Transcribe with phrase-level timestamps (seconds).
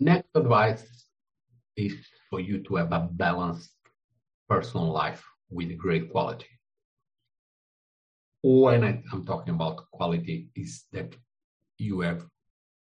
[0.00, 1.08] Next advice
[1.76, 1.94] is
[2.30, 3.72] for you to have a balanced
[4.48, 6.46] personal life with great quality.
[8.42, 11.16] When I, am talking about quality, is that
[11.78, 12.24] you have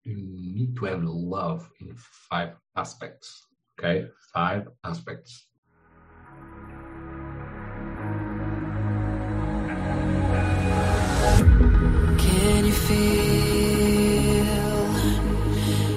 [0.03, 1.95] you need to have love in
[2.29, 3.47] five aspects.
[3.79, 5.47] Okay, five aspects.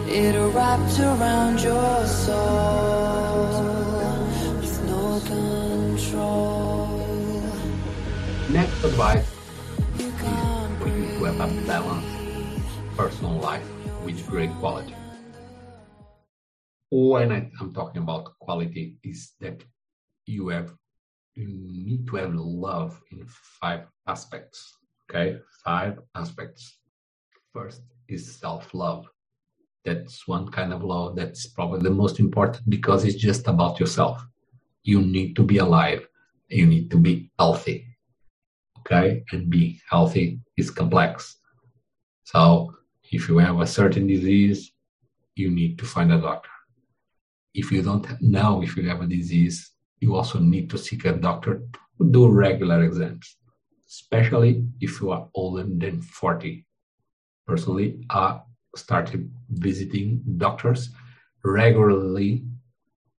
[0.09, 3.65] It wrapped around your soul
[4.61, 6.89] with no control?
[8.51, 9.31] Next advice
[9.99, 10.13] is
[10.79, 12.09] for you to have a balanced
[12.97, 13.69] personal life
[14.05, 14.95] with great quality.
[16.91, 19.63] When I, am talking about quality, is that
[20.25, 20.73] you have
[21.35, 23.27] you need to have love in
[23.61, 24.75] five aspects.
[25.09, 26.79] Okay, five aspects.
[27.53, 29.07] First is self-love.
[29.89, 34.17] That's one kind of love that's probably the most important because it's just about yourself.
[34.83, 36.07] You need to be alive.
[36.49, 37.87] You need to be healthy.
[38.81, 41.39] Okay, and be healthy is complex.
[42.25, 42.75] So
[43.11, 44.61] if you have a certain disease,
[45.37, 46.55] you need to find a doctor.
[47.55, 49.57] If you don't know if you have a disease,
[50.01, 51.63] you also need to seek a doctor
[51.97, 53.37] to do regular exams,
[53.89, 56.67] especially if you are older than 40.
[57.47, 58.41] Personally, I
[58.77, 60.91] started visiting doctors
[61.45, 62.45] regularly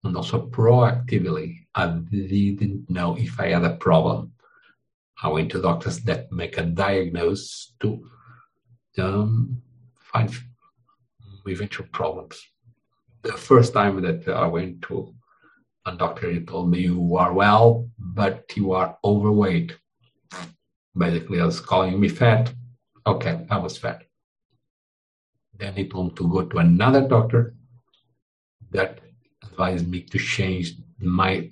[0.04, 1.58] and also proactively.
[1.76, 4.34] I didn't know if I had a problem.
[5.22, 8.06] I went to doctors that make a diagnosis to
[8.98, 9.62] um,
[10.00, 10.34] find
[11.48, 12.42] eventual problems.
[13.24, 15.14] The first time that I went to
[15.86, 19.76] a doctor, he told me you are well, but you are overweight.
[20.98, 22.54] Basically, I was calling me fat.
[23.06, 24.04] Okay, I was fat.
[25.58, 27.56] Then he told me to go to another doctor
[28.72, 29.00] that
[29.44, 31.52] advised me to change my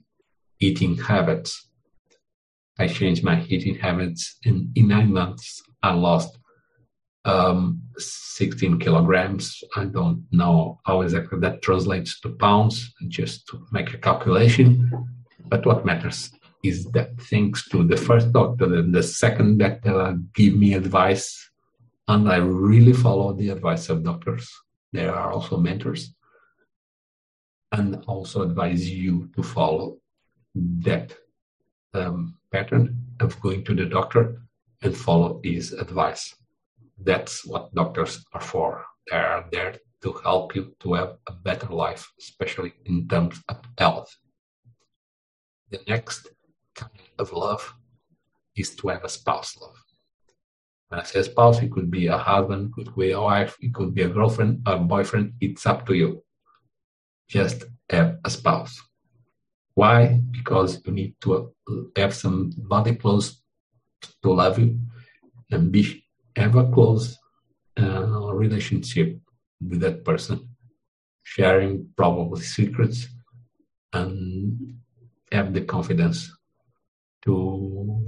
[0.60, 1.70] eating habits.
[2.80, 6.38] I changed my eating habits, and in nine months, I lost
[7.26, 9.64] um, 16 kilograms.
[9.76, 14.90] I don't know how exactly that translates to pounds, just to make a calculation.
[15.48, 16.32] But what matters
[16.64, 21.47] is that thanks to the first doctor and the second doctor give me advice,
[22.08, 24.50] and I really follow the advice of doctors.
[24.94, 26.14] There are also mentors,
[27.72, 29.98] and also advise you to follow
[30.56, 31.16] that
[31.94, 34.42] um, pattern of going to the doctor
[34.82, 36.34] and follow his advice
[37.00, 38.86] that's what doctors are for.
[39.10, 43.58] They are there to help you to have a better life, especially in terms of
[43.78, 44.16] health.
[45.70, 46.28] The next
[46.76, 47.74] kind of love
[48.56, 49.78] is to have a spouse love.
[50.90, 53.94] When I say spouse, it could be a husband, could be a wife, it could
[53.94, 55.34] be a girlfriend, a boyfriend.
[55.42, 56.24] It's up to you.
[57.28, 58.82] Just have a spouse.
[59.74, 60.22] Why?
[60.32, 61.54] Because you need to
[61.98, 63.42] have somebody close
[64.24, 64.80] to love you
[65.52, 66.04] and be
[66.36, 67.18] ever close
[67.80, 69.20] uh, relationship
[69.62, 70.50] with that person,
[71.24, 73.08] sharing probably secrets,
[73.94, 74.78] and
[75.32, 76.32] have the confidence
[77.24, 78.06] to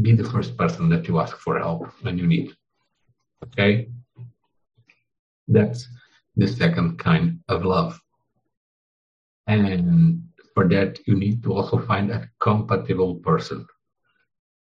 [0.00, 2.52] be the first person that you ask for help when you need.
[3.44, 3.88] Okay?
[5.48, 5.88] That's
[6.36, 8.00] the second kind of love.
[9.46, 10.22] And
[10.54, 13.66] for that, you need to also find a compatible person.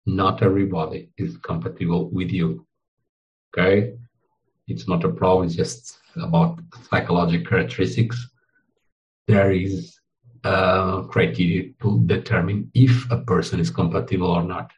[0.06, 2.66] Not everybody is compatible with you.
[3.58, 3.94] Okay,
[4.68, 5.48] it's not a problem.
[5.48, 6.60] It's just about
[6.90, 8.30] psychological characteristics.
[9.28, 9.98] There is
[10.44, 14.72] a criteria to determine if a person is compatible or not.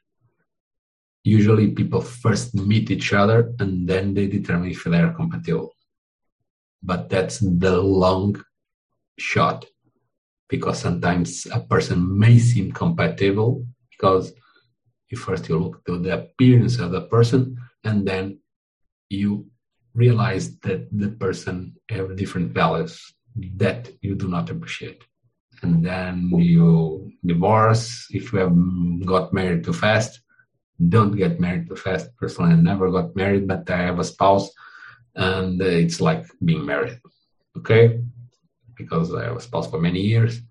[1.23, 5.73] Usually, people first meet each other and then they determine if they are compatible.
[6.81, 8.41] But that's the long
[9.17, 9.65] shot
[10.49, 14.31] because sometimes a person may seem compatible because
[15.09, 18.39] you first you look to the appearance of the person and then
[19.09, 19.45] you
[19.93, 23.13] realize that the person have different values
[23.55, 25.03] that you do not appreciate
[25.63, 28.55] and then you divorce if you have
[29.05, 30.21] got married too fast
[30.89, 34.49] don't get married too fast personally i never got married but i have a spouse
[35.15, 36.99] and it's like being married
[37.57, 37.99] okay
[38.75, 40.41] because i have a spouse for many years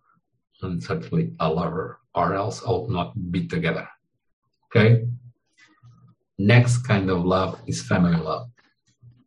[0.62, 3.88] and certainly a lover or else i'll not be together
[4.66, 5.06] okay
[6.38, 8.50] Next kind of love is family love.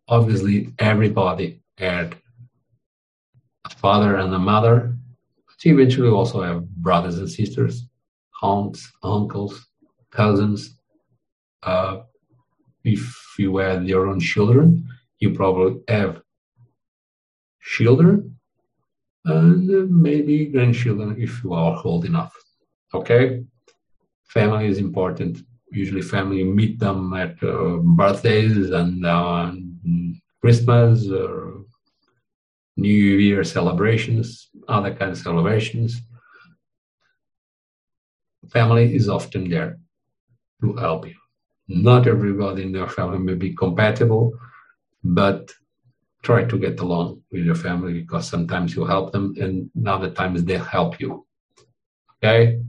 [0.07, 2.15] Obviously, everybody had
[3.65, 4.95] a father and a mother,
[5.47, 7.87] but you eventually also have brothers and sisters,
[8.43, 9.67] aunts, uncles,
[10.11, 10.78] cousins.
[11.61, 12.01] Uh,
[12.83, 14.87] if you had your own children,
[15.19, 16.21] you probably have
[17.61, 18.37] children,
[19.25, 22.33] and maybe grandchildren if you are old enough.
[22.93, 23.43] Okay?
[24.27, 25.39] Family is important.
[25.71, 29.51] Usually, family meet them at uh, birthdays and uh,
[30.41, 31.65] Christmas or
[32.77, 36.01] New Year celebrations, other kind of celebrations.
[38.49, 39.77] Family is often there
[40.61, 41.15] to help you.
[41.69, 44.33] Not everybody in your family may be compatible,
[45.03, 45.51] but
[46.23, 50.43] try to get along with your family because sometimes you help them and other times
[50.43, 51.27] they help you.
[52.17, 52.59] Okay?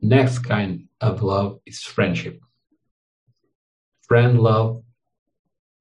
[0.00, 2.40] Next kind of love is friendship.
[4.02, 4.84] Friend love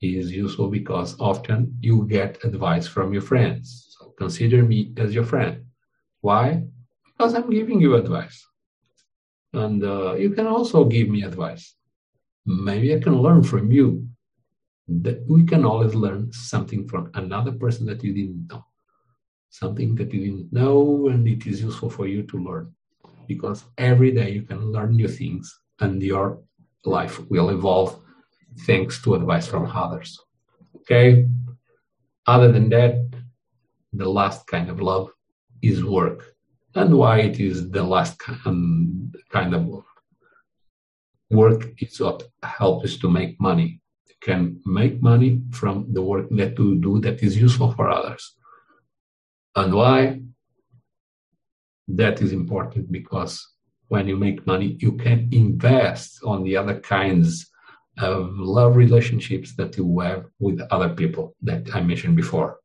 [0.01, 3.95] is useful because often you get advice from your friends.
[3.97, 5.65] So consider me as your friend.
[6.21, 6.63] Why?
[7.05, 8.43] Because I'm giving you advice.
[9.55, 11.75] And uh, you can also give me advice.
[12.45, 14.07] Maybe I can learn from you.
[14.87, 18.63] That we can always learn something from another person that you didn't know.
[19.49, 22.75] Something that you didn't know, and it is useful for you to learn.
[23.27, 26.39] Because every day you can learn new things, and your
[26.83, 27.99] life will evolve
[28.67, 30.19] thanks to advice from others.
[30.75, 31.25] Okay?
[32.27, 33.09] Other than that,
[33.93, 35.09] the last kind of love
[35.61, 36.34] is work.
[36.75, 39.85] And why it is the last um, kind of work.
[41.31, 43.81] Work is what helps us to make money.
[44.07, 48.35] You can make money from the work that you do that is useful for others.
[49.55, 50.21] And why?
[51.87, 53.33] That is important because
[53.87, 57.49] when you make money, you can invest on the other kinds
[57.99, 62.57] of love relationships that you have with other people that I mentioned before.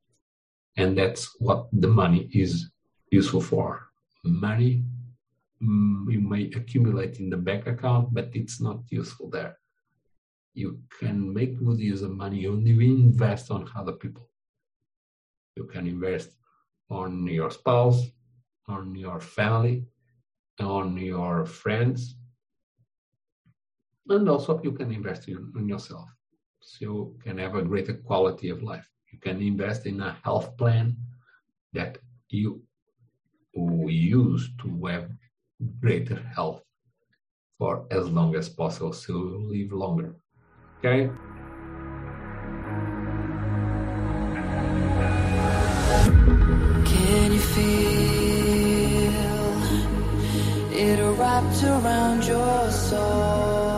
[0.77, 2.71] And that's what the money is
[3.13, 3.90] useful for.
[4.25, 4.85] Money
[5.63, 9.59] mm, you may accumulate in the bank account, but it's not useful there.
[10.55, 14.29] You can make good use of money only invest on other people.
[15.57, 16.31] You can invest
[16.91, 18.03] on your spouse,
[18.67, 19.85] on your family,
[20.59, 22.17] on your friends,
[24.09, 26.09] and also you can invest in, in yourself
[26.61, 30.57] so you can have a greater quality of life you can invest in a health
[30.57, 30.97] plan
[31.73, 32.63] that you
[33.55, 35.11] to use to have
[35.81, 36.63] greater health
[37.59, 40.17] for as long as possible so live longer.
[40.79, 41.11] Okay?
[46.85, 48.81] Can you feel
[50.73, 53.70] it wrapped around your soul?